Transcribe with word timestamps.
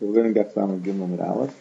we're 0.00 0.12
learning 0.12 0.34
Gaflam 0.34 0.70
and 0.70 0.84
Gimel 0.84 1.08
with 1.08 1.20
Aleph. 1.20 1.54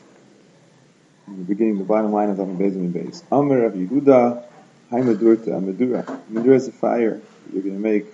In 1.27 1.37
the 1.37 1.43
beginning, 1.43 1.77
the 1.77 1.83
bottom 1.85 2.11
line 2.11 2.29
on 2.29 2.35
Beis 2.57 2.73
and 2.73 2.93
Beis. 2.93 3.23
Amr 3.31 3.61
Rav 3.61 3.73
Yehuda, 3.73 4.43
Hai 4.89 4.99
Medurta, 4.99 5.59
Medura. 5.61 6.05
Medura 6.29 6.55
is 6.55 6.67
a 6.67 6.71
fire 6.71 7.21
you're 7.53 7.61
going 7.63 7.75
to 7.75 7.81
make 7.81 8.05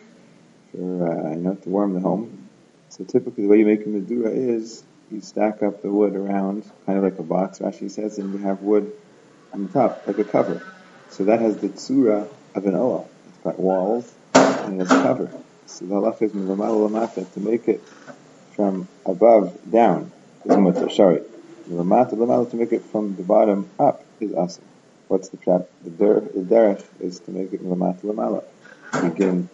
for, 0.71 1.27
uh, 1.27 1.31
you 1.31 1.37
know, 1.37 1.55
to 1.55 1.69
warm 1.69 1.93
the 1.93 1.99
home. 1.99 2.49
So 2.89 3.03
typically 3.03 3.43
the 3.43 3.49
way 3.49 3.59
you 3.59 3.65
make 3.65 3.81
a 3.81 3.89
Medura 3.89 4.31
is 4.31 4.83
you 5.09 5.21
stack 5.21 5.63
up 5.63 5.81
the 5.81 5.89
wood 5.89 6.15
around, 6.15 6.69
kind 6.85 6.97
of 6.97 7.03
like 7.03 7.19
a 7.19 7.23
box, 7.23 7.59
Rashi 7.59 7.89
says, 7.89 8.17
and 8.17 8.33
you 8.33 8.39
have 8.45 8.61
wood 8.61 8.91
on 9.53 9.67
the 9.67 9.73
top, 9.73 10.05
like 10.07 10.19
a 10.19 10.23
cover. 10.23 10.65
So 11.09 11.25
that 11.25 11.41
has 11.41 11.57
the 11.57 11.69
tsura 11.69 12.27
of 12.55 12.65
an 12.65 12.75
oah. 12.75 13.05
It's 13.27 13.37
got 13.43 13.59
walls 13.59 14.13
and 14.33 14.81
it's 14.81 14.91
cover. 14.91 15.29
So 15.65 15.85
the 15.85 15.95
halach 15.95 17.17
is 17.17 17.29
to 17.33 17.39
make 17.39 17.67
it 17.67 17.83
from 18.55 18.87
above 19.05 19.57
down 19.69 20.11
is 20.45 20.57
mutter. 20.57 20.89
Sorry, 20.89 21.21
lamata 21.69 22.13
lamala 22.13 22.49
to 22.49 22.55
make 22.55 22.71
it 22.71 22.83
from 22.85 23.15
the 23.15 23.23
bottom 23.23 23.69
up 23.79 24.03
is 24.19 24.33
asa. 24.33 24.61
What's 25.07 25.29
the 25.29 25.37
pshat? 25.37 25.67
The, 25.83 25.89
der, 25.89 26.19
the 26.21 26.41
derech 26.41 26.83
is 26.99 27.19
to 27.21 27.31
make 27.31 27.53
it 27.53 27.63
lamata 27.63 28.01
lamala. 28.01 28.43
Begin 29.01 29.49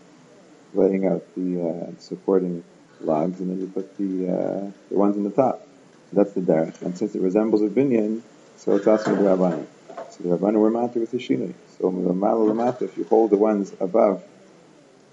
laying 0.73 1.05
out 1.05 1.23
the 1.35 1.61
uh, 1.61 1.99
supporting 1.99 2.63
logs, 3.01 3.39
and 3.39 3.49
then 3.49 3.59
you 3.59 3.67
put 3.67 3.97
the 3.97 4.29
uh, 4.29 4.71
the 4.89 4.97
ones 4.97 5.15
in 5.15 5.23
the 5.23 5.31
top. 5.31 5.61
So 6.09 6.23
that's 6.23 6.33
the 6.33 6.41
derech. 6.41 6.81
And 6.81 6.97
since 6.97 7.15
it 7.15 7.21
resembles 7.21 7.61
a 7.61 7.67
binyan, 7.67 8.21
so 8.57 8.75
it's 8.75 8.87
also 8.87 9.15
the 9.15 9.23
rabbanim. 9.23 9.67
So 10.11 10.23
the 10.23 10.37
rabbanim 10.37 10.59
were 10.59 10.71
matter 10.71 10.99
with 10.99 11.11
the 11.11 11.17
shinoi. 11.17 11.53
So 11.77 11.91
lamala 11.91 12.51
lamata, 12.51 12.83
if 12.83 12.97
you 12.97 13.03
hold 13.05 13.31
the 13.31 13.37
ones 13.37 13.73
above 13.79 14.23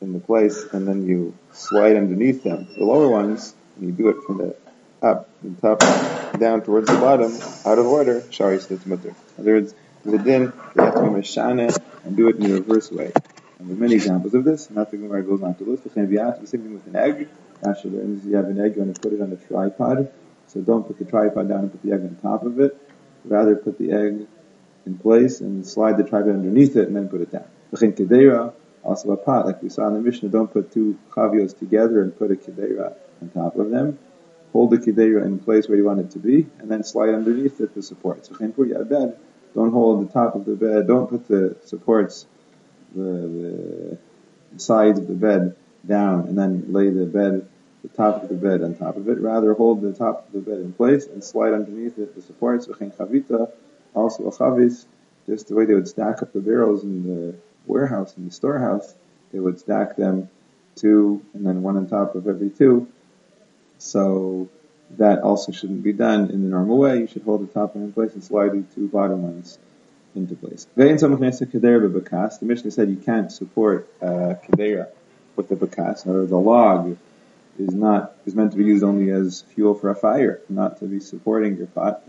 in 0.01 0.12
the 0.12 0.20
place 0.20 0.64
and 0.73 0.87
then 0.87 1.06
you 1.06 1.37
slide 1.53 1.97
underneath 1.97 2.42
them, 2.42 2.69
the 2.77 2.84
lower 2.84 3.09
ones 3.09 3.55
and 3.77 3.87
you 3.87 3.92
do 3.92 4.09
it 4.09 4.23
from 4.27 4.38
the 4.38 4.56
up, 5.05 5.28
the 5.42 5.51
top 5.60 5.80
down 6.38 6.62
towards 6.62 6.88
the 6.88 6.96
bottom, 6.96 7.37
out 7.66 7.78
of 7.78 7.87
order, 7.87 8.23
shari 8.30 8.58
sits 8.58 8.86
mutter. 8.86 9.11
In 9.11 9.14
other 9.39 9.55
words, 9.55 9.75
the 10.05 10.19
din, 10.19 10.53
you 10.75 10.83
have 10.83 10.94
to 10.94 11.00
be 11.03 11.08
mashana 11.08 11.77
and 12.05 12.17
do 12.17 12.28
it 12.28 12.36
in 12.36 12.42
the 12.42 12.55
reverse 12.55 12.91
way. 12.91 13.12
And 13.58 13.69
there's 13.69 13.78
many 13.78 13.95
examples 13.95 14.34
of 14.34 14.45
this, 14.45 14.70
not 14.70 14.91
the 14.91 14.97
Gemara 14.97 15.22
goes 15.22 15.42
on 15.42 15.55
to 15.56 15.64
list. 15.64 15.84
The 15.84 15.91
same 15.91 16.08
thing 16.08 16.75
with 16.75 16.86
an 16.86 16.97
egg. 16.97 17.28
Actually, 17.67 17.98
you 18.25 18.36
have 18.36 18.47
an 18.47 18.61
egg, 18.61 18.77
you 18.77 18.83
want 18.83 18.95
to 18.95 19.00
put 19.00 19.12
it 19.12 19.20
on 19.20 19.33
a 19.33 19.36
tripod. 19.36 20.11
So 20.48 20.61
don't 20.61 20.86
put 20.86 20.98
the 20.98 21.05
tripod 21.05 21.48
down 21.48 21.61
and 21.61 21.72
put 21.72 21.83
the 21.83 21.92
egg 21.92 22.00
on 22.00 22.17
top 22.17 22.45
of 22.45 22.61
it. 22.61 22.77
Rather 23.25 23.56
put 23.56 23.78
the 23.78 23.92
egg 23.92 24.27
in 24.86 24.98
place 24.98 25.41
and 25.41 25.67
slide 25.67 25.97
the 25.97 26.05
tripod 26.05 26.30
underneath 26.30 26.77
it 26.77 26.89
and 26.89 26.97
then 26.97 27.08
put 27.08 27.20
it 27.22 27.33
down. 27.33 27.47
the 27.70 28.52
Also 28.83 29.12
a 29.12 29.17
pot, 29.17 29.47
like 29.47 29.62
we 29.62 29.70
saw 29.70 29.89
in 29.89 29.95
the 29.95 30.00
Mishnah, 30.00 30.28
don't 30.28 30.52
put 30.52 30.72
two 30.72 30.98
chavios 31.11 31.58
together 31.58 32.02
and 32.02 32.17
put 32.19 32.30
a 32.30 32.34
kedera 32.34 32.95
on 33.25 33.30
top 33.30 33.56
of 33.56 33.70
them. 33.70 33.98
Hold 34.53 34.70
the 34.70 34.78
kidera 34.78 35.25
in 35.25 35.39
place 35.39 35.69
where 35.69 35.77
you 35.77 35.84
want 35.84 36.00
it 36.00 36.11
to 36.12 36.19
be, 36.19 36.47
and 36.58 36.70
then 36.70 36.84
slide 36.84 37.11
underneath 37.11 37.61
it 37.61 37.75
to 37.75 37.83
support. 37.83 38.27
So 38.27 38.34
chenpur 38.34 38.89
bed, 38.89 39.17
don't 39.55 39.72
hold 39.72 40.08
the 40.08 40.12
top 40.12 40.34
of 40.34 40.44
the 40.44 40.55
bed, 40.55 40.86
don't 40.86 41.08
put 41.08 41.27
the 41.27 41.56
supports, 41.64 42.27
the, 42.95 43.98
the 44.52 44.61
sides 44.61 44.98
of 44.98 45.08
the 45.08 45.14
bed 45.14 45.56
down, 45.86 46.28
and 46.28 46.39
then 46.39 46.72
lay 46.72 46.89
the 46.91 47.06
bed, 47.06 47.48
the 47.83 47.89
top 47.89 48.22
of 48.22 48.28
the 48.28 48.36
bed 48.36 48.62
on 48.62 48.77
top 48.77 48.97
of 48.97 49.08
it. 49.08 49.19
Rather, 49.19 49.55
hold 49.55 49.83
the 49.83 49.92
top 49.92 50.27
of 50.28 50.33
the 50.33 50.50
bed 50.50 50.61
in 50.61 50.72
place 50.72 51.06
and 51.06 51.22
slide 51.22 51.52
underneath 51.52 51.98
it 51.98 52.14
to 52.14 52.22
support. 52.22 52.62
So 52.62 52.72
chavita, 52.72 53.50
also 53.95 54.28
a 54.28 54.30
chavis, 54.30 54.86
just 55.27 55.48
the 55.48 55.55
way 55.55 55.64
they 55.64 55.75
would 55.75 55.89
stack 55.89 56.22
up 56.22 56.33
the 56.33 56.41
barrels 56.41 56.84
in 56.84 57.02
the 57.02 57.34
warehouse, 57.67 58.17
in 58.17 58.27
the 58.27 58.33
storehouse, 58.33 58.95
they 59.33 59.41
would 59.41 59.58
stack 59.58 59.97
them 59.97 60.28
two 60.77 61.25
and 61.34 61.47
then 61.47 61.62
one 61.62 61.77
on 61.77 61.89
top 61.89 62.14
of 62.14 62.27
every 62.28 62.50
two 62.50 62.89
so 63.84 64.48
that 64.96 65.20
also 65.20 65.52
shouldn't 65.52 65.82
be 65.82 65.92
done 65.92 66.30
in 66.30 66.42
the 66.42 66.48
normal 66.48 66.78
way. 66.78 66.98
You 67.00 67.06
should 67.06 67.22
hold 67.22 67.42
the 67.46 67.52
top 67.52 67.74
one 67.74 67.84
in 67.84 67.92
place 67.92 68.14
and 68.14 68.24
slide 68.24 68.52
the 68.52 68.62
two 68.74 68.88
bottom 68.88 69.22
ones 69.22 69.58
into 70.14 70.34
place. 70.36 70.66
The 70.74 70.84
Mishnah 72.42 72.70
said 72.70 72.89
you 72.89 72.96
can't 72.96 73.30
support 73.33 73.89
uh, 74.00 74.34
kedera 74.44 74.89
with 75.36 75.48
the 75.48 75.56
bakas. 75.56 76.06
Words, 76.06 76.30
the 76.30 76.36
log 76.36 76.96
is 77.58 77.74
not 77.74 78.14
is 78.24 78.34
meant 78.34 78.52
to 78.52 78.56
be 78.58 78.64
used 78.64 78.84
only 78.84 79.11
as 79.11 79.42
fuel 79.55 79.74
for 79.74 79.90
a 79.90 79.94
fire, 79.94 80.40
not 80.48 80.78
to 80.78 80.86
be 80.86 81.00
supporting 81.00 81.56
your 81.56 81.67
pot. 81.67 82.02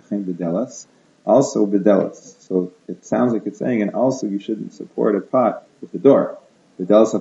Also 1.26 1.66
bedelas. 1.66 2.40
So 2.42 2.72
it 2.88 3.06
sounds 3.06 3.34
like 3.34 3.46
it's 3.48 3.60
saying, 3.60 3.82
and 3.82 3.92
also 3.92 4.28
you 4.28 4.40
shouldn't 4.40 4.74
support 4.74 5.16
a 5.16 5.22
pot 5.22 5.68
with 5.82 5.94
a 5.94 5.98
door. 5.98 6.38
Bedelas 6.80 7.14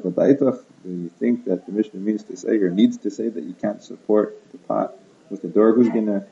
you 0.91 1.11
think 1.19 1.45
that 1.47 1.67
the 1.67 1.72
Mishnah 1.72 2.00
means 2.00 2.25
to 2.25 2.37
say 2.37 2.56
or 2.59 2.71
needs 2.71 2.99
to 2.99 3.11
say 3.11 3.28
that 3.28 3.43
you 3.45 3.55
can't 3.55 3.83
support 3.83 4.41
the 4.53 4.59
pot 4.59 4.95
with 5.31 5.43
the 5.43 5.49
door? 5.49 5.72
Who's 5.72 5.89
going 5.89 6.06
to 6.06 6.25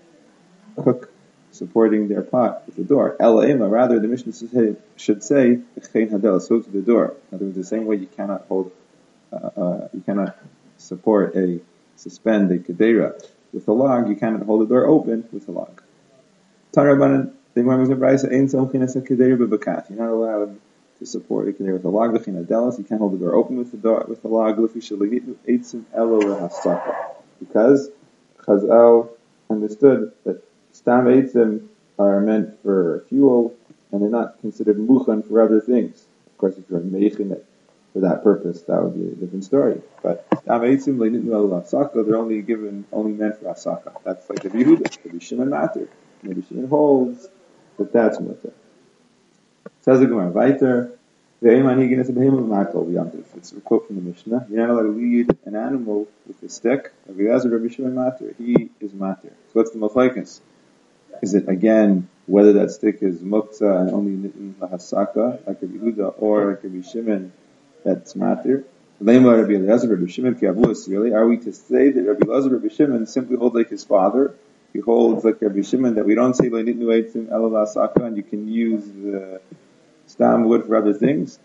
cook 0.82 1.10
supporting 1.50 2.08
their 2.08 2.22
pot 2.22 2.62
with 2.66 2.76
the 2.76 2.84
door? 2.84 3.16
Ela 3.20 3.46
rather 3.68 3.98
the 3.98 4.08
Mishnah 4.08 4.32
should 4.96 5.22
say, 5.22 5.58
hadel, 6.10 6.40
so 6.40 6.60
to 6.60 6.70
the 6.70 6.82
door. 6.82 7.14
In 7.30 7.36
other 7.36 7.44
words, 7.46 7.56
the 7.56 7.64
same 7.64 7.86
way 7.86 7.96
you 7.96 8.06
cannot 8.06 8.46
hold, 8.48 8.72
uh, 9.32 9.36
uh, 9.36 9.88
you 9.92 10.00
cannot 10.00 10.36
support 10.78 11.34
a, 11.36 11.60
suspend 11.96 12.50
a 12.50 12.58
kedera 12.58 13.22
with 13.52 13.68
a 13.68 13.72
log, 13.72 14.08
you 14.08 14.16
cannot 14.16 14.42
hold 14.42 14.62
the 14.62 14.66
door 14.66 14.86
open 14.86 15.28
with 15.32 15.48
a 15.48 15.52
log. 15.52 15.82
Tarabanan, 16.72 17.32
the 17.54 17.60
a 17.60 17.64
You're 19.90 19.98
not 19.98 20.08
allowed 20.08 20.58
to 21.02 21.06
support 21.10 21.48
it 21.48 21.56
can 21.56 21.66
hear 21.66 21.74
with 21.74 21.84
a 21.84 21.88
log 21.88 22.12
v'chin 22.12 22.44
adelas. 22.44 22.78
You 22.78 22.84
can't 22.84 23.00
hold 23.00 23.14
the 23.14 23.18
door 23.18 23.34
open 23.34 23.56
with 23.56 23.72
the 23.72 23.76
door 23.76 24.04
with 24.08 24.22
the 24.22 24.28
log 24.28 24.56
eitzim 24.56 25.84
elo 25.94 26.20
hasaka 26.20 27.14
because 27.40 27.90
Chazal 28.46 29.10
understood 29.50 30.12
that 30.24 30.42
stam 30.72 31.06
eitzim 31.06 31.66
are 31.98 32.20
meant 32.20 32.62
for 32.62 33.04
fuel 33.08 33.54
and 33.90 34.00
they're 34.00 34.08
not 34.08 34.40
considered 34.40 34.78
muchan 34.78 35.26
for 35.26 35.42
other 35.42 35.60
things. 35.60 36.06
Of 36.26 36.38
course, 36.38 36.56
if 36.56 36.64
you're 36.70 36.80
making 36.80 37.32
it 37.32 37.44
for 37.92 38.00
that 38.00 38.22
purpose, 38.22 38.62
that 38.62 38.82
would 38.82 38.94
be 38.94 39.08
a 39.08 39.14
different 39.16 39.44
story. 39.44 39.82
But 40.02 40.26
stam 40.42 40.60
eitzim 40.60 40.98
le'nitnu 40.98 41.32
elo 41.32 42.04
they're 42.04 42.16
only 42.16 42.42
given 42.42 42.84
only 42.92 43.12
meant 43.12 43.40
for 43.40 43.46
asaka. 43.46 43.92
That's 44.04 44.30
like 44.30 44.42
the 44.42 44.50
Yehuda, 44.50 45.12
the 45.12 45.20
Shimon 45.20 45.50
matter. 45.50 45.88
Maybe 46.22 46.42
Shimon 46.48 46.68
holds 46.68 47.28
that 47.78 47.92
that's 47.92 48.20
mutter. 48.20 48.52
Says 49.84 49.98
the 49.98 50.06
Gemara, 50.06 50.30
weiter, 50.30 50.96
it's 51.42 53.52
a 53.52 53.60
quote 53.62 53.88
from 53.88 53.96
the 53.96 54.02
Mishnah. 54.02 54.46
You're 54.48 54.64
not 54.64 54.70
allowed 54.70 54.82
to 54.82 54.88
lead 54.90 55.36
an 55.44 55.56
animal 55.56 56.06
with 56.24 56.40
a 56.44 56.48
stick. 56.48 56.92
Rabbi 57.08 57.24
Rabbi 57.24 57.74
Shimon 57.74 57.96
Mater. 57.96 58.32
He 58.38 58.70
is 58.80 58.92
Mater. 58.92 59.30
So 59.30 59.54
what's 59.54 59.72
the 59.72 59.78
machlekes? 59.78 60.38
Is 61.20 61.34
it 61.34 61.48
again 61.48 62.08
whether 62.26 62.52
that 62.52 62.70
stick 62.70 62.98
is 63.00 63.18
muktzah 63.18 63.80
and 63.80 63.90
only 63.90 64.12
nitin 64.12 64.54
lahasaka, 64.54 65.44
like 65.48 65.60
Rabbi 65.60 65.74
Yehuda, 65.74 66.14
or 66.18 66.50
like 66.50 66.62
Rabbi 66.62 66.88
Shimon, 66.88 67.32
that's 67.84 68.14
Kiavus, 70.36 70.88
really? 70.88 71.12
Are 71.12 71.26
we 71.26 71.38
to 71.38 71.52
say 71.52 71.90
that 71.90 72.00
Rabbi 72.00 72.24
Eliezer, 72.24 72.50
Rabbi 72.50 72.72
Shimon 72.72 73.06
simply 73.06 73.36
hold 73.36 73.56
like 73.56 73.68
his 73.68 73.82
father? 73.82 74.32
He 74.72 74.78
holds 74.78 75.24
like 75.24 75.42
Rabbi 75.42 75.62
Shimon 75.62 75.96
that 75.96 76.06
we 76.06 76.14
don't 76.14 76.34
say 76.34 76.46
and 76.46 78.16
you 78.16 78.22
can 78.22 78.46
use 78.46 78.84
the 78.84 79.40
stam 80.22 80.44
wood 80.44 80.64
for 80.66 80.76
other 80.76 80.94
things, 80.94 81.38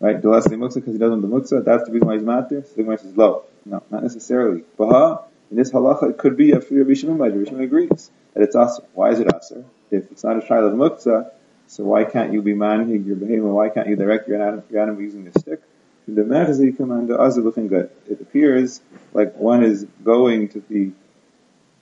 right? 0.00 0.20
Delas 0.20 0.46
muksa 0.46 0.76
because 0.76 0.94
he 0.94 0.98
doesn't 0.98 1.22
the 1.22 1.28
muksa. 1.28 1.64
That's 1.64 1.84
the 1.84 1.92
reason 1.92 2.08
why 2.08 2.14
he's 2.14 2.22
matir. 2.22 2.64
So 2.66 2.74
the 2.76 2.82
Gemara 2.82 2.98
says 2.98 3.16
low. 3.16 3.44
No, 3.64 3.82
not 3.90 4.02
necessarily. 4.02 4.64
Baha 4.78 5.24
in 5.50 5.56
this 5.56 5.70
halacha 5.72 6.10
it 6.10 6.18
could 6.18 6.36
be 6.36 6.52
a 6.52 6.60
free 6.60 6.78
Rabbi 6.78 6.94
Shimon. 6.94 7.18
Rabbi 7.18 7.44
Shimon 7.44 7.62
agrees 7.62 8.10
that 8.34 8.42
it's 8.42 8.56
aser. 8.56 8.84
Why 8.94 9.10
is 9.10 9.20
it 9.20 9.28
aser? 9.34 9.64
If 9.90 10.10
it's 10.10 10.24
not 10.24 10.36
a 10.42 10.46
trial 10.46 10.68
of 10.68 10.74
muksa, 10.74 11.30
so 11.66 11.84
why 11.84 12.04
can't 12.04 12.32
you 12.32 12.42
be 12.42 12.54
manhig 12.54 13.06
your 13.06 13.16
behemoth? 13.16 13.52
Why 13.52 13.68
can't 13.68 13.88
you 13.88 13.96
direct 13.96 14.28
your 14.28 14.40
animal, 14.40 14.64
your 14.70 14.82
animal 14.82 15.02
using 15.02 15.26
a 15.26 15.38
stick? 15.38 15.60
The 16.08 16.24
matter 16.24 16.50
is 16.50 16.58
that 16.58 16.64
you 16.66 16.72
command 16.72 17.08
the 17.08 17.16
looking 17.40 17.68
good. 17.68 17.90
It 18.10 18.20
appears 18.20 18.80
like 19.12 19.36
one 19.36 19.62
is 19.62 19.86
going 20.04 20.48
to 20.50 20.60
the 20.68 20.90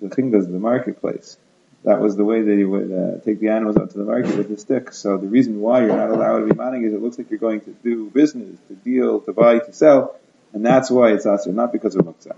the 0.00 0.08
chingas, 0.08 0.50
the 0.50 0.58
marketplace 0.58 1.36
that 1.84 2.00
was 2.00 2.16
the 2.16 2.24
way 2.24 2.42
that 2.42 2.56
he 2.56 2.64
would 2.64 2.92
uh, 2.92 3.24
take 3.24 3.40
the 3.40 3.48
animals 3.48 3.76
out 3.76 3.90
to 3.90 3.98
the 3.98 4.04
market 4.04 4.36
with 4.36 4.48
the 4.48 4.58
stick. 4.58 4.92
So 4.92 5.16
the 5.16 5.26
reason 5.26 5.60
why 5.60 5.80
you're 5.80 5.96
not 5.96 6.10
allowed 6.10 6.40
to 6.40 6.46
be 6.46 6.54
manning 6.54 6.84
is 6.84 6.92
it 6.92 7.00
looks 7.00 7.16
like 7.16 7.30
you're 7.30 7.38
going 7.38 7.62
to 7.62 7.70
do 7.82 8.10
business, 8.10 8.58
to 8.68 8.74
deal, 8.74 9.20
to 9.20 9.32
buy, 9.32 9.58
to 9.58 9.72
sell, 9.72 10.16
and 10.52 10.64
that's 10.64 10.90
why 10.90 11.12
it's 11.12 11.26
aser, 11.26 11.52
not 11.52 11.72
because 11.72 11.96
of 11.96 12.04
muktzah. 12.04 12.36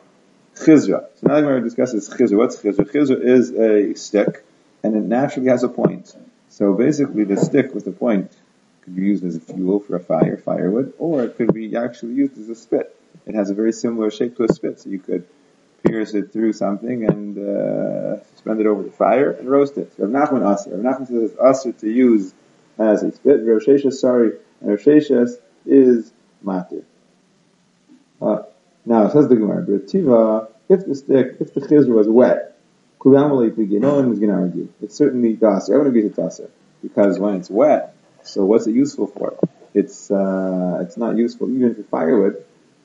Chizra. 0.54 1.06
So 1.16 1.26
now 1.26 1.34
we're 1.34 1.42
going 1.42 1.62
to 1.62 1.68
discuss 1.68 1.92
this 1.92 2.08
chizra. 2.08 2.36
What's 2.36 2.56
chizra? 2.56 2.90
Chizra 2.90 3.20
is 3.20 3.50
a 3.50 3.94
stick, 3.94 4.44
and 4.84 4.94
it 4.94 5.02
naturally 5.02 5.48
has 5.48 5.64
a 5.64 5.68
point. 5.68 6.14
So 6.50 6.74
basically, 6.74 7.24
the 7.24 7.38
stick 7.38 7.74
with 7.74 7.84
the 7.84 7.92
point 7.92 8.30
could 8.82 8.94
be 8.94 9.02
used 9.02 9.24
as 9.24 9.36
a 9.36 9.40
fuel 9.40 9.80
for 9.80 9.96
a 9.96 10.00
fire, 10.00 10.36
firewood, 10.36 10.92
or 10.98 11.24
it 11.24 11.36
could 11.36 11.54
be 11.54 11.76
actually 11.76 12.14
used 12.14 12.38
as 12.38 12.48
a 12.48 12.54
spit. 12.54 12.94
It 13.26 13.34
has 13.34 13.50
a 13.50 13.54
very 13.54 13.72
similar 13.72 14.10
shape 14.10 14.36
to 14.36 14.44
a 14.44 14.52
spit, 14.52 14.80
so 14.80 14.90
you 14.90 14.98
could 14.98 15.26
pierce 15.82 16.14
it 16.14 16.32
through 16.32 16.52
something 16.52 17.04
and 17.04 17.38
uh, 17.38 18.22
suspend 18.34 18.60
it 18.60 18.66
over 18.66 18.82
the 18.82 18.90
fire 18.90 19.32
and 19.32 19.48
roast 19.48 19.76
it. 19.78 19.92
Rav 19.98 20.10
Nachman 20.10 20.54
Aser. 20.54 20.76
Rav 20.76 20.80
Nachman 20.80 21.08
says 21.08 21.36
Aser 21.42 21.72
to 21.72 21.90
use 21.90 22.32
as 22.78 23.02
a 23.02 23.12
spit. 23.12 23.40
Rav 23.44 23.62
Sheshes, 23.62 23.94
sorry, 23.94 24.32
Rav 24.60 24.80
Sheshes 24.80 25.38
is 25.66 26.12
Matir. 26.44 26.84
Uh, 28.20 28.42
now, 28.84 29.06
it 29.06 29.12
says 29.12 29.28
the 29.28 29.36
Gemara, 29.36 30.48
if 30.68 30.86
the 30.86 30.94
stick, 30.94 31.36
if 31.40 31.54
the 31.54 31.60
chizr 31.60 31.88
was 31.88 32.08
wet, 32.08 32.56
no 33.04 33.24
one 33.24 34.08
was 34.08 34.18
going 34.18 34.30
to 34.30 34.34
argue. 34.34 34.68
It's 34.80 34.96
certainly 34.96 35.32
daser. 35.34 35.74
Everyone 35.74 35.88
agrees 35.88 36.04
it's 36.06 36.16
daser 36.16 36.50
because 36.82 37.18
when 37.18 37.36
it's 37.36 37.50
wet, 37.50 37.94
so 38.22 38.44
what's 38.44 38.66
it 38.66 38.72
useful 38.72 39.08
for? 39.08 39.36
It's 39.74 40.10
uh, 40.10 40.78
it's 40.82 40.96
not 40.96 41.16
useful 41.16 41.50
even 41.50 41.74
for 41.74 41.82
firewood, 41.84 42.44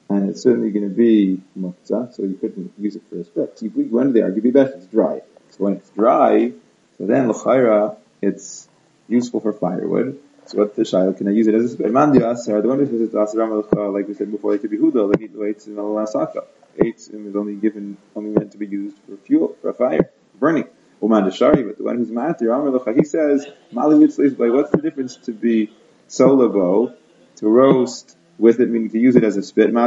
and 0.09 0.29
it's 0.29 0.41
certainly 0.41 0.71
going 0.71 0.87
to 0.87 0.95
be 0.95 1.41
muktzah, 1.57 2.13
so 2.13 2.23
you 2.23 2.35
couldn't 2.35 2.73
use 2.77 2.95
it 2.95 3.03
for 3.09 3.19
a 3.19 3.23
spit. 3.23 3.59
So 3.59 3.65
you, 3.65 3.71
when 3.89 4.13
they 4.13 4.21
argue, 4.21 4.41
be 4.41 4.51
best 4.51 4.75
it's 4.75 4.85
dry. 4.85 5.21
So 5.51 5.65
when 5.65 5.73
it's 5.73 5.89
dry, 5.89 6.51
so 6.97 7.05
then 7.05 7.29
l'chayra, 7.29 7.97
it's 8.21 8.67
useful 9.07 9.41
for 9.41 9.53
firewood. 9.53 10.19
So 10.45 10.59
what 10.59 10.75
the 10.75 10.83
shaila 10.83 11.17
can 11.17 11.27
I 11.27 11.31
use 11.31 11.47
it 11.47 11.55
as 11.55 11.65
a 11.65 11.69
spit? 11.69 11.91
Man 11.91 12.13
the 12.13 12.21
one 12.21 12.79
who 12.79 12.85
says 12.85 13.01
it's 13.01 13.15
aser 13.15 13.43
uh, 13.43 13.89
like 13.89 14.07
we 14.07 14.13
said 14.13 14.31
before, 14.31 14.53
like 14.53 14.61
to 14.61 14.69
be 14.69 14.77
huda, 14.77 15.09
like 15.09 15.31
the 15.31 15.39
weights 15.39 15.67
in 15.67 15.77
al-asaka. 15.77 16.45
Eight 16.79 17.09
um, 17.13 17.27
is 17.27 17.35
only 17.35 17.55
given, 17.55 17.97
only 18.15 18.29
meant 18.29 18.51
to 18.51 18.57
be 18.57 18.67
used 18.67 18.95
for 18.99 19.17
fuel, 19.17 19.55
for 19.61 19.69
a 19.69 19.73
fire, 19.73 20.11
burning. 20.39 20.67
Uman 21.01 21.25
Deshari, 21.25 21.67
but 21.67 21.77
the 21.77 21.83
one 21.83 21.97
who's 21.97 22.09
matir, 22.09 22.51
Amr 22.51 22.93
he 22.93 23.03
says, 23.03 23.45
Mali 23.71 23.99
what's 23.99 24.15
the 24.15 24.79
difference 24.81 25.15
to 25.17 25.31
be 25.31 25.71
solabo, 26.09 26.95
to 27.35 27.47
roast 27.47 28.17
with 28.39 28.59
it, 28.59 28.69
meaning 28.69 28.89
to 28.91 28.99
use 28.99 29.15
it 29.15 29.23
as 29.23 29.37
a 29.37 29.43
spit, 29.43 29.71
so 29.71 29.83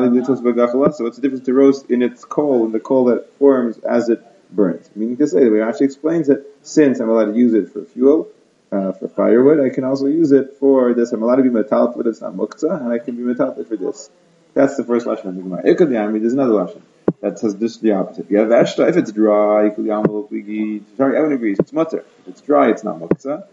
what's 0.78 1.16
the 1.16 1.22
difference 1.22 1.44
to 1.46 1.54
roast 1.54 1.90
in 1.90 2.02
its 2.02 2.24
coal, 2.24 2.64
in 2.64 2.72
the 2.72 2.80
coal 2.80 3.04
that 3.06 3.32
forms 3.38 3.78
as 3.78 4.08
it 4.08 4.20
burns? 4.54 4.90
Meaning 4.96 5.16
to 5.18 5.26
say, 5.26 5.44
the 5.44 5.50
way 5.50 5.62
actually 5.62 5.86
explains 5.86 6.28
it, 6.28 6.44
since 6.62 7.00
I'm 7.00 7.08
allowed 7.08 7.32
to 7.32 7.38
use 7.38 7.54
it 7.54 7.72
for 7.72 7.84
fuel, 7.84 8.28
uh, 8.72 8.92
for 8.92 9.08
firewood, 9.08 9.60
I 9.60 9.74
can 9.74 9.84
also 9.84 10.06
use 10.06 10.32
it 10.32 10.56
for 10.58 10.94
this. 10.94 11.12
I'm 11.12 11.22
allowed 11.22 11.36
to 11.36 11.42
be 11.42 11.50
metal, 11.50 11.92
but 11.96 12.06
it's 12.06 12.20
not 12.20 12.34
muktzah, 12.34 12.80
and 12.80 12.92
I 12.92 12.98
can 12.98 13.16
be 13.16 13.22
metal 13.22 13.52
for 13.64 13.76
this. 13.76 14.10
That's 14.54 14.76
the 14.76 14.84
first 14.84 15.06
lashon 15.06 15.26
of 15.26 15.36
the 15.36 15.42
Gemara. 15.42 15.62
Ikad 15.62 15.88
Yami, 15.88 16.20
there's 16.20 16.32
another 16.32 16.54
lashon 16.54 16.82
that 17.20 17.38
says 17.38 17.54
just 17.54 17.82
the 17.82 17.92
opposite. 17.92 18.30
You 18.30 18.38
have 18.38 18.48
Eshta, 18.48 18.88
if 18.88 18.96
it's 18.96 19.12
dry, 19.12 19.74
sorry, 19.74 21.16
everyone 21.16 21.32
agrees, 21.32 21.58
it's 21.58 21.72
mutter. 21.72 22.04
If 22.20 22.28
it's 22.28 22.40
dry, 22.40 22.70
it's 22.70 22.82
not 22.82 22.98
muktzah. 22.98 23.46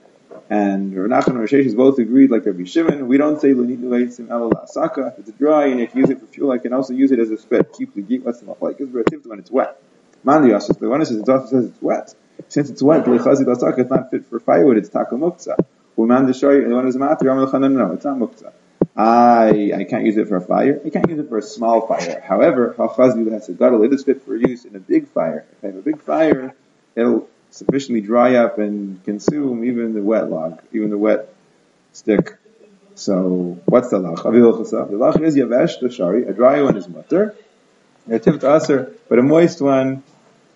And 0.50 0.94
Renach 0.94 1.28
and 1.28 1.38
Rashesh 1.38 1.76
both 1.76 2.00
agreed, 2.00 2.32
like 2.32 2.46
Rabbi 2.46 2.64
Shimon, 2.64 3.08
we 3.08 3.18
don't 3.18 3.40
say 3.42 3.54
Asaka. 3.54 5.18
It's 5.20 5.32
dry 5.32 5.68
and 5.68 5.80
if 5.82 5.94
you 5.96 6.02
use 6.02 6.10
it 6.10 6.20
for 6.20 6.28
fuel, 6.28 6.52
I 6.52 6.58
can 6.58 6.74
also 6.74 6.94
use 6.94 7.12
it 7.12 7.20
as 7.20 7.30
a 7.32 7.38
spit. 7.38 7.74
Keep 7.74 7.96
the 7.96 8.02
geek, 8.02 8.26
what's 8.26 8.40
the 8.42 8.56
like? 8.60 8.78
It's 8.80 9.26
when 9.26 9.40
it's 9.40 9.52
wet. 9.52 9.82
Mandi 10.24 10.50
Yashas, 10.50 10.80
the 10.80 10.90
one 10.90 11.06
says 11.06 11.18
it's 11.66 11.82
wet. 11.82 12.14
Since 12.50 12.70
it's 12.70 12.82
wet, 12.82 13.08
it's 13.08 13.90
not 13.90 14.12
fit 14.12 14.26
for 14.26 14.40
firewood, 14.40 14.78
it's 14.78 14.90
Taka 14.90 15.16
Muktzah. 15.16 15.58
Uman 15.98 16.28
the 16.28 16.34
Shari, 16.34 16.68
the 16.68 16.76
one 16.76 16.88
is 16.88 16.96
Matir, 16.96 17.24
no, 17.24 17.46
no, 17.60 17.68
no, 17.68 17.94
it's 17.94 18.06
not 18.06 18.18
Muktzah. 18.18 18.54
I 18.96 19.72
I 19.76 19.84
can't 19.84 20.06
use 20.06 20.18
it 20.18 20.28
for 20.28 20.38
a 20.38 20.42
fire. 20.42 20.82
I 20.84 20.90
can't 20.90 21.08
use 21.08 21.20
it 21.20 21.30
for 21.30 21.38
a 21.38 21.42
small 21.42 21.86
fire. 21.86 22.20
However, 22.22 22.74
halchazi 22.78 23.32
has 23.32 23.48
a 23.50 23.54
gadol. 23.54 23.84
It 23.84 23.94
is 23.94 24.04
fit 24.04 24.24
for 24.24 24.36
use 24.36 24.66
in 24.66 24.76
a 24.76 24.80
big 24.80 25.08
fire. 25.10 25.46
If 25.52 25.64
I 25.64 25.68
have 25.68 25.76
a 25.76 25.82
big 25.82 26.02
fire, 26.02 26.56
it'll 26.96 27.30
sufficiently 27.52 28.02
dry 28.02 28.36
up 28.36 28.58
and 28.58 29.04
consume 29.04 29.64
even 29.64 29.94
the 29.94 30.02
wet 30.02 30.30
log, 30.30 30.62
even 30.72 30.90
the 30.90 30.98
wet 30.98 31.34
stick. 31.94 32.38
So 32.96 33.60
what's 33.66 33.90
the 33.90 34.00
lach? 34.00 34.24
The 34.24 34.98
lach 34.98 35.22
is 35.22 35.36
yavesh 35.36 35.80
the 35.80 35.92
shari. 35.92 36.28
A 36.28 36.34
dry 36.34 36.62
one 36.62 36.78
is 36.78 36.88
mutter. 36.88 37.36
A 38.10 38.20
tivt 38.20 38.44
aser, 38.44 38.94
but 39.10 39.20
a 39.20 39.22
moist 39.22 39.62
one 39.62 40.04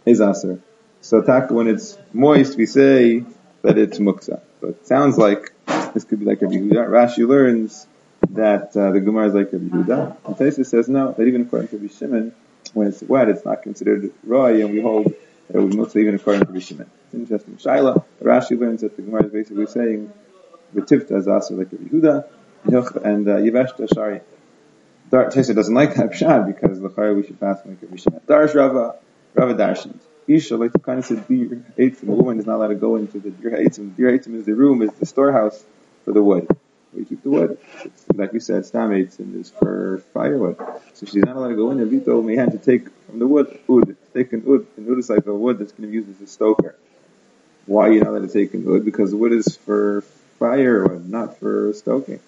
is 0.06 0.22
aser. 0.22 0.60
So 1.02 1.22
when 1.50 1.68
it's 1.68 1.98
moist, 2.14 2.58
we 2.58 2.66
say 2.66 3.26
that 3.62 3.78
it's 3.78 4.00
muksa. 4.00 4.42
So 4.62 4.68
it 4.70 4.88
sounds 4.88 5.18
like 5.18 5.52
this 5.94 6.04
could 6.04 6.20
be 6.20 6.26
like 6.26 6.42
a 6.42 6.46
Yehuda. 6.46 6.88
Rashi 6.88 7.28
learns 7.28 7.88
that 8.30 8.76
uh, 8.78 8.92
the 8.92 9.02
Gemara 9.02 9.28
is 9.28 9.34
like 9.34 9.52
Rabbi 9.52 9.76
Yehuda. 9.76 10.18
And 10.26 10.36
Taisa 10.36 10.66
says 10.66 10.88
no, 10.88 11.12
that 11.12 11.24
even 11.24 11.42
according 11.42 11.70
to 11.70 11.78
Rabbi 11.78 12.32
when 12.74 12.88
it's 12.88 13.02
wet, 13.02 13.30
it's 13.30 13.44
not 13.44 13.64
considered 13.64 14.12
roy, 14.24 14.64
and 14.64 14.74
we 14.74 14.82
hold 14.82 15.14
it 15.54 15.60
would 15.60 15.74
mostly 15.74 16.02
even 16.02 16.16
according 16.16 16.46
to. 16.46 16.56
It's 16.56 16.72
interesting. 17.14 17.58
Shaila, 17.58 18.04
Rashi 18.22 18.60
learns 18.60 18.82
that 18.82 18.96
the 18.96 19.02
Gemara 19.02 19.26
is 19.26 19.32
basically 19.32 19.68
saying 19.68 20.12
V'tivta 20.76 21.18
is 21.18 21.28
also 21.28 21.56
like 21.56 21.68
Rabbi 21.72 21.86
Yehuda, 21.86 23.04
and 23.04 23.28
uh, 23.28 23.88
Shari. 23.88 24.22
Taisa 25.12 25.54
doesn't 25.54 25.76
like 25.76 25.96
that 25.96 26.12
pshat 26.12 26.48
because 26.48 26.80
l'chayr 26.80 27.16
we 27.16 27.26
should 27.26 27.40
pass 27.40 27.60
like 27.66 27.82
Rabbi 27.82 27.98
Shimon. 27.98 28.22
Darsh 28.28 28.56
Rava, 28.56 28.96
Rava 29.34 29.54
Darshan. 29.54 29.98
Isha, 30.28 30.56
like 30.56 30.72
the 30.72 30.80
kind 30.80 31.00
of 31.00 31.06
said, 31.06 31.28
dir 31.28 31.66
eitzim, 31.78 32.08
a 32.08 32.12
woman 32.12 32.40
is 32.40 32.46
not 32.46 32.58
allowed 32.58 32.68
to 32.68 32.76
go 32.76 32.96
into 32.96 33.20
the 33.20 33.32
dir 33.32 33.52
eitzim. 33.52 33.96
Dir 33.98 34.18
eitzim 34.18 34.36
is 34.36 34.46
the 34.46 34.54
room, 34.54 34.82
is 34.82 34.92
the 34.94 35.06
storehouse 35.06 35.62
for 36.06 36.14
the 36.14 36.24
wood 36.24 36.48
we 36.94 37.06
keep 37.06 37.24
the 37.24 37.30
wood. 37.30 37.58
Like 38.16 38.34
we 38.34 38.40
said, 38.40 38.64
stamates 38.64 39.20
and 39.20 39.36
is 39.40 39.52
for 39.52 40.04
firewood. 40.14 40.58
So 40.94 41.06
she's 41.06 41.24
not 41.24 41.36
allowed 41.36 41.50
to 41.50 41.56
go 41.56 41.72
in 41.72 41.80
and 41.80 41.90
Vito 41.90 42.22
may 42.22 42.36
have 42.36 42.52
to 42.52 42.58
take 42.58 42.90
from 43.08 43.20
the 43.20 43.28
wood, 43.28 43.60
wood, 43.68 43.96
take 44.14 44.34
an 44.34 44.44
wood. 44.46 44.68
An 44.78 44.86
wood 44.86 45.00
is 45.00 45.10
like 45.10 45.26
a 45.26 45.34
wood 45.34 45.60
that's 45.60 45.72
going 45.72 45.84
to 45.84 45.88
be 45.88 45.94
used 45.94 46.10
as 46.10 46.22
a 46.22 46.32
stoker. 46.32 46.76
Why 47.66 47.88
are 47.88 47.92
you 47.92 48.00
not 48.02 48.10
allowed 48.10 48.28
to 48.28 48.34
take 48.34 48.54
an 48.54 48.66
wood? 48.66 48.84
Because 48.84 49.14
wood 49.14 49.32
is 49.32 49.56
for 49.58 50.02
firewood, 50.40 51.08
not 51.08 51.38
for 51.40 51.74
stoking. 51.74 52.20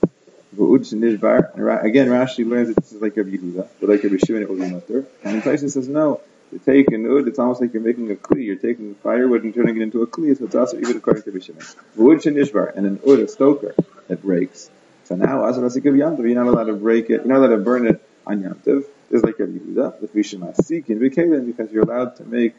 Again, 0.55 0.69
Rashi 0.69 2.47
learns 2.47 2.67
that 2.67 2.75
this 2.75 2.93
is 2.93 3.01
like 3.01 3.17
a 3.17 3.23
Yehuda, 3.23 3.67
but 3.79 3.89
like 3.89 4.03
a 4.03 4.17
Shimon 4.19 4.43
it 4.43 4.49
will 4.49 4.57
be 4.57 4.69
mutter. 4.69 5.05
And 5.23 5.41
Tyson 5.43 5.69
says 5.69 5.87
no. 5.87 6.21
To 6.51 6.59
take 6.59 6.91
an 6.91 7.01
wood, 7.11 7.27
it's 7.27 7.39
almost 7.39 7.59
like 7.59 7.73
you're 7.73 7.81
making 7.81 8.11
a 8.11 8.15
kli. 8.15 8.45
You're 8.45 8.57
taking 8.57 8.93
firewood 8.93 9.43
and 9.43 9.51
turning 9.55 9.77
it 9.77 9.81
into 9.81 10.03
a 10.03 10.07
kli, 10.07 10.37
so 10.37 10.45
it's 10.45 10.53
also 10.53 10.77
even 10.77 10.97
according 10.97 11.23
to 11.23 11.31
Rishimon. 11.31 11.75
Wood 11.95 12.19
shenishbar, 12.19 12.75
and 12.75 12.85
an 12.85 12.99
wood, 13.03 13.19
a 13.21 13.27
stoker, 13.27 13.73
that 14.13 14.21
breaks. 14.21 14.69
So 15.05 15.15
now, 15.15 15.45
as 15.45 15.57
a 15.57 15.61
Rasik 15.61 15.85
of 15.89 15.95
you're 15.95 16.35
not 16.35 16.47
allowed 16.47 16.65
to 16.65 16.73
break 16.73 17.05
it, 17.05 17.25
you're 17.25 17.25
not 17.25 17.39
allowed 17.39 17.57
to 17.57 17.57
burn 17.57 17.87
it 17.87 18.01
on 18.25 18.41
Yantiv. 18.43 18.85
It's 19.11 19.23
like 19.23 19.39
a 19.39 19.43
Yehuda, 19.43 19.99
with 20.01 20.13
Rishimah 20.15 20.57
in 20.71 20.83
Kalim, 20.83 21.45
because 21.45 21.71
you're 21.71 21.83
allowed 21.83 22.15
to 22.17 22.23
make 22.23 22.55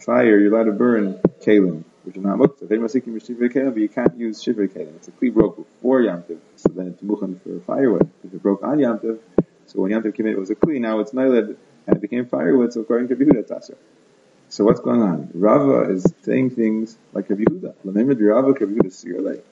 fire, 0.00 0.38
you're 0.38 0.54
allowed 0.54 0.64
to 0.64 0.72
burn 0.72 1.14
Kalim, 1.40 1.84
which 2.04 2.16
is 2.16 2.22
not 2.22 2.38
mukta. 2.38 2.68
They 2.68 2.76
must 2.76 2.92
seeking 2.92 3.18
Shiva 3.18 3.48
Kalim, 3.48 3.72
but 3.72 3.80
you 3.80 3.88
can't 3.88 4.16
use 4.18 4.42
Shiva 4.42 4.68
Kalim. 4.68 4.96
It's 4.96 5.08
a 5.08 5.12
kli 5.12 5.32
broke 5.32 5.56
before 5.56 6.00
Yantiv, 6.00 6.38
so 6.56 6.68
then 6.74 6.88
it's 6.88 7.02
muchan 7.02 7.40
for 7.42 7.60
firewood. 7.60 8.10
If 8.24 8.34
it 8.34 8.42
broke 8.42 8.62
on 8.62 8.78
Yantiv, 8.78 9.18
so 9.66 9.80
when 9.80 9.92
Yantiv 9.92 10.14
came 10.14 10.26
in, 10.26 10.32
it 10.32 10.38
was 10.38 10.50
a 10.50 10.56
kli, 10.56 10.80
now 10.80 11.00
it's 11.00 11.14
nailed 11.14 11.56
and 11.86 11.96
it 11.96 12.00
became 12.00 12.26
firewood, 12.26 12.72
so 12.72 12.82
according 12.82 13.08
to 13.08 13.16
Yehuda, 13.16 13.48
Tasser. 13.48 13.76
So 14.50 14.64
what's 14.64 14.80
going 14.80 15.00
on? 15.00 15.30
Rava 15.32 15.90
is 15.90 16.04
saying 16.22 16.50
things 16.50 16.98
like 17.12 17.30
Rabbi 17.30 17.44
Yehuda. 17.44 17.74
Lamemid 17.86 18.18
Rava 18.20 18.48
Rabbi 18.48 18.64
Yehuda 18.64 19.42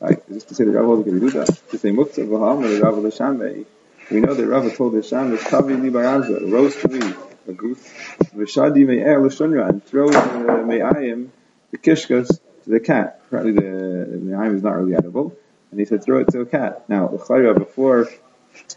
Right? 0.00 0.22
This 0.28 0.44
to 0.44 0.54
say 0.54 0.64
Rava 0.64 0.86
holds 0.86 1.06
Rabbi 1.06 1.18
Yehuda? 1.18 1.20
To 1.20 1.30
do 1.30 1.52
that. 1.52 1.70
To 1.70 1.78
say 1.78 1.90
Muktzah 1.90 2.28
V'ham 2.28 2.64
or 2.64 2.82
Rava 2.82 3.00
L'Shamei. 3.00 3.66
We 4.10 4.20
know 4.20 4.32
that 4.32 4.46
Rava 4.46 4.70
told 4.74 4.94
the 4.94 5.02
Sham 5.02 5.30
that 5.32 5.40
Tavi 5.40 5.74
Li 5.74 5.90
Barvaza, 5.90 6.50
roast 6.50 6.88
me, 6.88 7.14
a 7.46 7.52
goose, 7.52 7.86
V'shadi 8.34 8.86
Me'er 8.86 9.20
L'Shunra, 9.20 9.68
and 9.68 9.84
throw 9.84 10.08
the 10.08 10.64
Me'ayim, 10.64 11.28
the 11.70 11.78
Kishkas, 11.78 12.28
to 12.28 12.70
the 12.70 12.80
cat. 12.80 13.20
Apparently 13.26 13.52
the 13.52 14.18
Me'ayim 14.18 14.54
is 14.54 14.62
not 14.62 14.76
really 14.76 14.94
edible. 14.94 15.36
And 15.70 15.78
he 15.78 15.84
said, 15.84 16.02
throw 16.02 16.20
it 16.20 16.28
to 16.28 16.40
a 16.40 16.46
cat. 16.46 16.88
Now, 16.88 17.08
the 17.08 17.54
before 17.58 18.08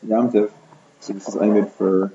Yamtiv, 0.05 0.51
so 0.99 1.13
this 1.13 1.27
is 1.27 1.37
aimed 1.37 1.71
for 1.71 2.11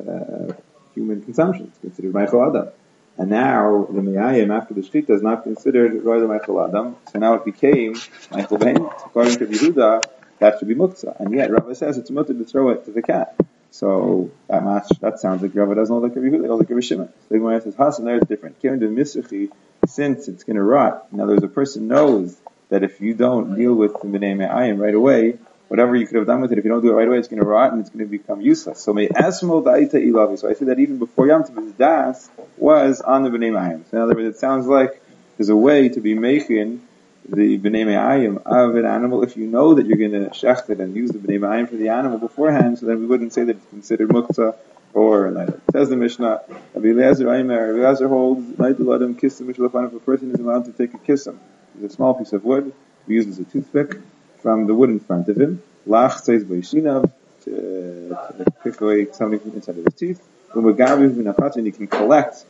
uh, 0.00 0.52
human 0.94 1.22
consumption. 1.22 1.66
It's 1.66 1.78
considered 1.78 2.12
Ma'achal 2.12 2.48
Adam. 2.48 2.72
And 3.18 3.30
now 3.30 3.86
the 3.90 4.00
Miyayim 4.00 4.54
after 4.54 4.74
the 4.74 4.82
Shkita 4.82 5.10
is 5.10 5.22
not 5.22 5.42
considered 5.44 6.04
Roy 6.04 6.20
Ma'achal 6.20 6.68
Adam. 6.68 6.96
So 7.12 7.18
now 7.18 7.34
it 7.34 7.44
became 7.44 7.96
Michael 8.30 8.58
Bain. 8.58 8.76
According 8.76 9.38
to 9.38 9.46
Yehuda, 9.46 10.04
that 10.38 10.58
should 10.58 10.68
be 10.68 10.74
Muktzah. 10.74 11.18
And 11.18 11.32
yet 11.32 11.50
Rava 11.50 11.74
says 11.74 11.96
it's 11.96 12.10
mutter 12.10 12.34
to 12.34 12.44
throw 12.44 12.70
it 12.70 12.84
to 12.84 12.90
the 12.90 13.02
cat. 13.02 13.34
So 13.70 14.30
that 14.48 14.64
match, 14.64 14.88
that 15.00 15.18
sounds 15.18 15.42
like 15.42 15.54
Rava 15.54 15.74
doesn't 15.74 16.02
like 16.02 16.14
Rabbi 16.14 16.28
Yehuda, 16.28 16.44
it 16.44 16.50
like 16.50 16.68
Rabbi 16.68 16.80
Shimon. 16.80 17.08
So 17.08 17.26
the 17.30 17.38
Gemara 17.38 17.62
says, 17.62 17.74
Hasan 17.74 18.04
there 18.04 18.16
is 18.16 18.28
different. 18.28 18.60
Kevin 18.60 18.80
de 18.80 18.88
Misuchi, 18.88 19.50
since 19.86 20.28
it's 20.28 20.44
going 20.44 20.56
to 20.56 20.62
rot. 20.62 21.12
Now 21.12 21.26
there's 21.26 21.42
a 21.42 21.48
person 21.48 21.88
knows 21.88 22.36
that 22.68 22.82
if 22.82 23.00
you 23.00 23.14
don't 23.14 23.54
deal 23.54 23.74
with 23.74 23.92
the 23.94 24.08
B'nai 24.08 24.78
right 24.78 24.94
away, 24.94 25.38
whatever 25.68 25.96
you 25.96 26.06
could 26.06 26.16
have 26.16 26.26
done 26.26 26.40
with 26.40 26.52
it, 26.52 26.58
if 26.58 26.64
you 26.64 26.70
don't 26.70 26.82
do 26.82 26.90
it 26.90 26.94
right 26.94 27.08
away, 27.08 27.18
it's 27.18 27.28
going 27.28 27.40
to 27.40 27.46
rot 27.46 27.72
and 27.72 27.80
it's 27.80 27.90
going 27.90 28.04
to 28.04 28.10
become 28.10 28.40
useless. 28.40 28.80
So. 28.80 28.92
So 28.94 29.00
I 29.00 29.10
said 29.10 30.68
that 30.68 30.76
even 30.78 30.98
before 30.98 31.26
Yom 31.26 31.44
Tov, 31.44 31.76
das 31.76 32.30
was 32.56 33.00
on 33.00 33.24
the 33.24 33.30
b'nei 33.30 33.50
ma'ayim. 33.52 33.90
So 33.90 33.96
in 33.96 34.02
other 34.02 34.14
words, 34.14 34.36
it 34.36 34.38
sounds 34.38 34.66
like 34.66 35.02
there's 35.36 35.48
a 35.48 35.56
way 35.56 35.88
to 35.90 36.00
be 36.00 36.14
making 36.14 36.82
the 37.28 37.58
b'nei 37.58 37.84
ma'ayim 37.84 38.42
of 38.46 38.76
an 38.76 38.86
animal 38.86 39.24
if 39.24 39.36
you 39.36 39.46
know 39.46 39.74
that 39.74 39.86
you're 39.86 39.98
going 39.98 40.12
to 40.12 40.30
shecht 40.30 40.70
it 40.70 40.78
and 40.80 40.94
use 40.94 41.10
the 41.10 41.18
b'nei 41.18 41.40
ma'ayim 41.40 41.68
for 41.68 41.76
the 41.76 41.88
animal 41.88 42.18
beforehand, 42.18 42.78
so 42.78 42.86
then 42.86 43.00
we 43.00 43.06
wouldn't 43.06 43.32
say 43.32 43.42
that 43.44 43.56
it's 43.56 43.66
considered 43.70 44.08
muktzah 44.08 44.54
or 44.94 45.30
neither. 45.30 45.60
Says 45.72 45.88
the 45.88 45.96
Mishnah, 45.96 46.42
Rabbi 46.74 46.88
Eliezer 46.88 47.32
Aimer, 47.34 47.72
Rabbi 47.72 47.86
Eliezer 47.86 48.08
holds, 48.08 48.58
Night 48.58 48.78
let 48.80 49.02
him 49.02 49.16
kiss 49.16 49.40
him, 49.40 49.50
if 49.50 49.58
a 49.58 49.68
person 50.00 50.30
is 50.30 50.40
allowed 50.40 50.64
to 50.66 50.72
take 50.72 50.94
a 50.94 50.98
kiss 50.98 51.26
him. 51.26 51.40
It's 51.74 51.92
a 51.92 51.96
small 51.96 52.14
piece 52.14 52.32
of 52.32 52.44
wood, 52.44 52.72
we 53.06 53.16
use 53.16 53.26
as 53.26 53.38
a 53.38 53.44
toothpick, 53.44 53.98
from 54.46 54.68
the 54.68 54.74
wood 54.76 54.90
in 54.90 55.00
front 55.00 55.28
of 55.28 55.36
him. 55.36 55.60
Lach 55.88 56.20
says 56.20 56.44
Boishinav 56.44 57.10
to, 57.42 58.16
pick 58.62 58.80
away 58.80 59.10
something 59.10 59.40
from 59.40 59.50
inside 59.54 59.76
of 59.76 59.84
his 59.84 59.94
teeth. 59.94 60.22
And 60.54 61.66
you 61.66 61.72
can 61.72 61.88
collect 61.88 62.44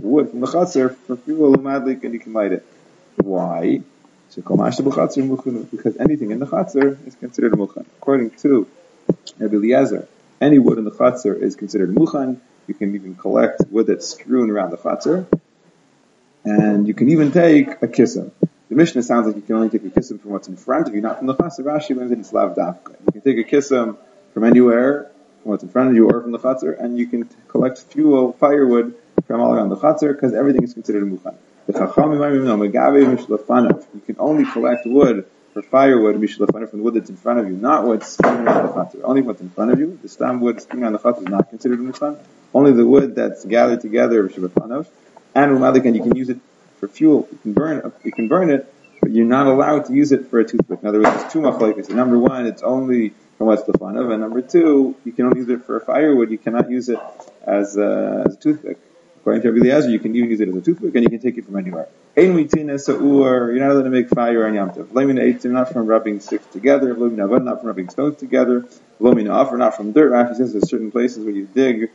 wood 0.00 0.30
from 0.30 0.38
the 0.42 0.46
chatzar 0.46 0.94
for 0.94 1.16
fuel 1.16 1.54
and 1.56 2.14
you 2.14 2.20
can 2.20 2.32
light 2.32 2.52
it. 2.52 2.64
Why? 3.16 3.82
Because 4.32 5.96
anything 5.98 6.30
in 6.30 6.38
the 6.38 6.46
chatzar 6.46 7.04
is 7.04 7.16
considered 7.16 7.54
mukhan. 7.54 7.84
According 7.98 8.30
to 8.42 8.68
Rabbi 9.40 9.56
Eliezer, 9.56 10.06
any 10.40 10.60
wood 10.60 10.78
in 10.78 10.84
the 10.84 10.92
chatzar 10.92 11.36
is 11.36 11.56
considered 11.56 11.92
mukhan. 11.92 12.38
You 12.68 12.74
can 12.74 12.94
even 12.94 13.16
collect 13.16 13.62
wood 13.70 13.88
that's 13.88 14.08
strewn 14.08 14.52
around 14.52 14.70
the 14.70 14.76
chatzar. 14.76 15.26
And 16.44 16.86
you 16.86 16.94
can 16.94 17.08
even 17.08 17.32
take 17.32 17.70
a 17.82 17.88
kissim. 17.88 18.30
The 18.70 18.76
Mishnah 18.76 19.02
sounds 19.02 19.26
like 19.26 19.34
you 19.34 19.42
can 19.42 19.56
only 19.56 19.68
take 19.68 19.84
a 19.84 19.88
kissim 19.88 20.20
from 20.20 20.30
what's 20.30 20.46
in 20.46 20.54
front 20.54 20.86
of 20.86 20.94
you, 20.94 21.00
not 21.00 21.18
from 21.18 21.26
the 21.26 21.34
chaser. 21.34 21.64
Rashi 21.64 21.96
learns 21.96 22.10
that 22.10 22.20
it's 22.20 22.32
lav. 22.32 22.56
You 22.56 23.12
can 23.12 23.20
take 23.20 23.36
a 23.36 23.42
kissim 23.42 23.96
from 24.32 24.44
anywhere, 24.44 25.10
from 25.42 25.50
what's 25.50 25.64
in 25.64 25.70
front 25.70 25.88
of 25.90 25.96
you, 25.96 26.08
or 26.08 26.22
from 26.22 26.30
the 26.30 26.38
chaser, 26.38 26.70
and 26.70 26.96
you 26.96 27.08
can 27.08 27.28
collect 27.48 27.78
fuel, 27.80 28.32
firewood 28.34 28.94
from 29.26 29.40
all 29.40 29.52
around 29.52 29.70
the 29.70 29.76
chaser, 29.76 30.12
because 30.12 30.34
everything 30.34 30.62
is 30.62 30.72
considered 30.72 31.02
mukhan. 31.02 31.34
The 31.66 31.72
chachamim 31.72 32.44
no 32.44 32.56
megabe 32.56 33.12
mishlafanov. 33.12 33.84
You 33.92 34.02
can 34.06 34.14
only 34.20 34.44
collect 34.44 34.86
wood 34.86 35.26
for 35.52 35.62
firewood, 35.62 36.14
mishlafana 36.14 36.70
from 36.70 36.78
the 36.78 36.84
wood 36.84 36.94
that's 36.94 37.10
in 37.10 37.16
front 37.16 37.40
of 37.40 37.48
you, 37.48 37.56
not 37.56 37.84
what's 37.84 38.06
spinning 38.06 38.46
on 38.46 38.66
the 38.66 38.72
chatzar. 38.72 39.00
Only 39.02 39.22
what's 39.22 39.40
in 39.40 39.50
front 39.50 39.72
of 39.72 39.80
you. 39.80 39.98
The 40.00 40.08
stam 40.08 40.40
wood 40.40 40.62
spinning 40.62 40.84
on 40.84 40.92
the 40.92 41.00
chatzar 41.00 41.22
is 41.22 41.28
not 41.28 41.50
considered 41.50 41.80
mukhan. 41.80 42.18
Only 42.54 42.70
the 42.70 42.86
wood 42.86 43.16
that's 43.16 43.44
gathered 43.44 43.80
together, 43.80 44.28
mishlafanav. 44.28 44.86
And 45.34 45.58
umadikan, 45.58 45.96
you 45.96 46.02
can 46.04 46.14
use 46.14 46.28
it 46.28 46.38
for 46.80 46.88
fuel. 46.88 47.28
You 47.30 47.38
can 47.38 47.52
burn, 47.52 47.92
you 48.02 48.10
can 48.10 48.26
burn 48.26 48.50
it, 48.50 48.72
but 49.00 49.12
you're 49.12 49.26
not 49.26 49.46
allowed 49.46 49.84
to 49.86 49.94
use 49.94 50.10
it 50.10 50.28
for 50.28 50.40
a 50.40 50.44
toothpick. 50.44 50.80
In 50.82 50.88
other 50.88 51.00
words, 51.00 51.22
it's 51.22 51.32
two 51.32 51.40
machlekes. 51.40 51.88
Number 51.90 52.18
one, 52.18 52.46
it's 52.46 52.62
only 52.62 53.12
from 53.38 53.46
what's 53.46 53.62
lefanav, 53.62 54.10
and 54.10 54.20
number 54.20 54.42
two, 54.42 54.96
you 55.04 55.12
can 55.12 55.26
only 55.26 55.40
use 55.40 55.48
it 55.48 55.64
for 55.64 55.76
a 55.76 55.80
firewood. 55.80 56.30
You 56.30 56.38
cannot 56.38 56.70
use 56.70 56.88
it 56.88 56.98
as 57.42 57.76
a, 57.76 58.24
as 58.26 58.34
a 58.34 58.36
toothpick. 58.36 58.78
According 59.20 59.42
to 59.42 59.52
Rabbi 59.52 59.66
Eliezer, 59.66 59.90
you 59.90 59.98
can 59.98 60.16
even 60.16 60.30
use 60.30 60.40
it 60.40 60.48
as 60.48 60.56
a 60.56 60.60
toothpick, 60.62 60.94
and 60.94 61.04
you 61.04 61.10
can 61.10 61.20
take 61.20 61.36
it 61.36 61.44
from 61.44 61.56
anywhere. 61.56 61.88
Ein 62.16 62.34
mitina 62.34 62.80
sa'ur, 62.80 63.52
you're 63.52 63.60
not 63.60 63.70
allowed 63.72 63.82
to 63.82 63.90
make 63.90 64.08
fire 64.08 64.46
on 64.46 64.54
Yom 64.54 64.70
Tov. 64.70 64.86
Lemina 64.88 65.20
eitzim, 65.20 65.50
not 65.50 65.72
from 65.72 65.86
rubbing 65.86 66.20
sticks 66.20 66.46
together. 66.46 66.94
Lemina 66.94 67.28
avad, 67.28 67.44
not 67.44 67.60
from 67.60 67.68
rubbing 67.68 67.88
stones 67.90 68.16
together. 68.16 68.66
Lemina 68.98 69.30
offer, 69.30 69.56
not 69.56 69.76
from 69.76 69.92
dirt. 69.92 70.10
Rashi 70.10 70.36
says 70.36 70.52
there's 70.52 70.68
certain 70.68 70.90
places 70.90 71.24
where 71.24 71.34
you 71.34 71.46
dig, 71.46 71.90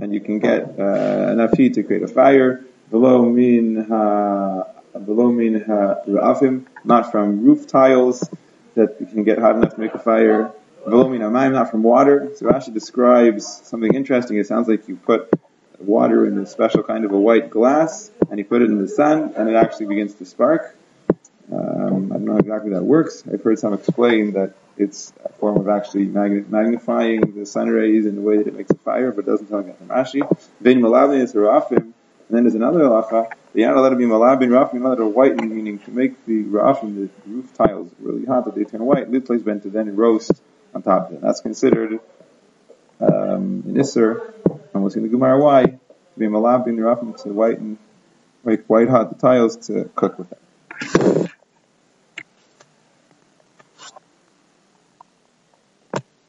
and 0.00 0.12
you 0.12 0.20
can 0.20 0.38
get 0.38 0.78
uh, 0.78 1.32
enough 1.32 1.52
heat 1.56 1.74
to 1.74 1.82
create 1.82 2.02
a 2.02 2.08
fire. 2.08 2.64
Below 2.90 3.24
min 3.24 3.86
ha, 3.88 4.64
below 4.92 5.30
min 5.30 5.60
ha 5.60 5.96
ra'afim, 6.06 6.66
not 6.84 7.12
from 7.12 7.44
roof 7.44 7.66
tiles 7.66 8.28
that 8.74 8.98
can 8.98 9.22
get 9.24 9.38
hot 9.38 9.56
enough 9.56 9.74
to 9.74 9.80
make 9.80 9.94
a 9.94 9.98
fire. 9.98 10.52
Below 10.84 11.08
min 11.08 11.20
ha 11.20 11.48
not 11.48 11.70
from 11.70 11.82
water. 11.82 12.32
So 12.36 12.46
Rashi 12.46 12.74
describes 12.74 13.46
something 13.46 13.94
interesting. 13.94 14.38
It 14.38 14.46
sounds 14.46 14.68
like 14.68 14.88
you 14.88 14.96
put 14.96 15.32
water 15.78 16.26
in 16.26 16.38
a 16.38 16.46
special 16.46 16.82
kind 16.82 17.04
of 17.04 17.12
a 17.12 17.18
white 17.18 17.50
glass, 17.50 18.10
and 18.28 18.38
you 18.38 18.44
put 18.44 18.62
it 18.62 18.70
in 18.70 18.78
the 18.82 18.88
sun, 18.88 19.34
and 19.36 19.48
it 19.48 19.54
actually 19.54 19.86
begins 19.86 20.14
to 20.14 20.24
spark. 20.24 20.76
Um, 21.52 22.12
I 22.12 22.14
don't 22.14 22.24
know 22.24 22.36
exactly 22.36 22.72
how 22.72 22.78
that 22.78 22.84
works. 22.84 23.24
I've 23.32 23.42
heard 23.42 23.58
some 23.58 23.72
explain 23.72 24.32
that 24.32 24.54
it's 24.76 25.12
a 25.24 25.28
form 25.34 25.56
of 25.56 25.68
actually 25.68 26.04
magnifying 26.06 27.20
the 27.32 27.44
sun 27.44 27.68
rays 27.68 28.06
in 28.06 28.14
the 28.14 28.20
way 28.20 28.38
that 28.38 28.46
it 28.46 28.56
makes 28.56 28.70
a 28.70 28.76
fire, 28.76 29.10
but 29.12 29.26
it 29.26 29.26
doesn't 29.26 29.46
tell 29.46 29.62
me 29.62 29.72
from 29.76 29.88
Rashi. 29.88 30.22
Vein 30.60 30.80
malabin 30.80 31.20
is 31.20 31.34
and 32.30 32.36
then 32.36 32.44
there's 32.44 32.54
another 32.54 32.78
halacha. 32.80 33.32
they 33.52 33.62
The 33.62 33.68
yana 33.68 33.82
let 33.82 33.92
it 33.92 33.98
be 33.98 34.04
malab 34.04 34.40
malabin 34.40 34.50
rafim, 34.50 34.88
let 34.88 35.00
it 35.00 35.02
whiten, 35.02 35.52
meaning 35.52 35.80
to 35.80 35.90
make 35.90 36.24
the 36.26 36.44
rafim, 36.44 36.94
the 36.94 37.10
roof 37.28 37.52
tiles, 37.54 37.90
really 37.98 38.24
hot 38.24 38.44
that 38.44 38.54
they 38.54 38.62
turn 38.62 38.84
white. 38.84 39.10
Lid 39.10 39.26
place 39.26 39.42
bent 39.42 39.64
to 39.64 39.70
then 39.70 39.96
roast 39.96 40.30
on 40.72 40.82
top 40.82 41.08
of 41.08 41.16
it. 41.16 41.22
That's 41.22 41.40
considered 41.40 41.98
um, 43.00 43.64
an 43.66 43.74
isser 43.74 44.32
and 44.72 44.80
we'll 44.80 44.90
see 44.90 44.98
in 44.98 45.02
the 45.02 45.08
Gemara 45.08 45.42
why. 45.42 45.64
To 45.64 45.78
be 46.18 46.26
malab 46.26 46.66
bin 46.66 46.76
rafim 46.76 47.20
to 47.24 47.32
whiten, 47.32 47.78
make 48.44 48.64
white 48.68 48.88
hot 48.88 49.10
the 49.10 49.16
tiles 49.16 49.56
to 49.66 49.90
cook 49.96 50.16
with 50.16 50.30
them. 50.30 51.09